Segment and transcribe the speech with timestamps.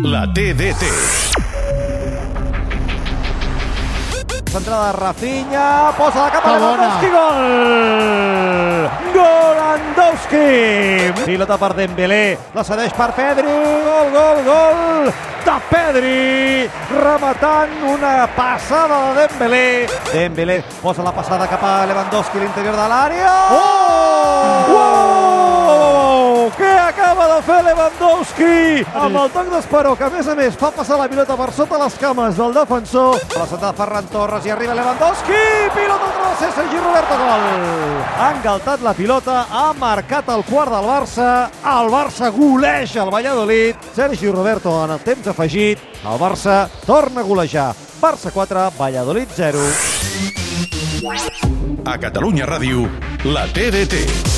[0.00, 0.82] La TDT.
[4.50, 8.88] Centrada de Rafinha, posa la capa Lewandowski, gol!
[9.12, 11.12] Golandowski!
[11.26, 13.52] Pilota per Dembélé, la cedeix per Pedri,
[13.84, 15.12] gol, gol, gol
[15.44, 19.86] de Pedri, rematant una passada de Dembélé.
[20.12, 23.36] Dembélé posa la passada cap a Lewandowski, a l'interior de l'àrea.
[23.52, 24.11] Oh!
[27.46, 28.84] Fer Lewandowski?
[28.94, 31.78] Amb el toc d'esperó, que a més a més fa passar la pilota per sota
[31.80, 33.18] les cames del defensor.
[33.34, 35.40] La centrada Ferran Torres i arriba Lewandowski.
[35.74, 37.46] Pilota contra el Sergi Roberto, gol.
[38.18, 41.30] Ha engaltat la pilota, ha marcat el quart del Barça.
[41.74, 43.76] El Barça goleja el Valladolid.
[43.94, 45.78] Sergi Roberto en el temps afegit.
[46.02, 47.72] El Barça torna a golejar.
[48.02, 49.58] Barça 4, Valladolid 0.
[51.84, 52.86] A Catalunya Ràdio,
[53.24, 54.32] la TDT.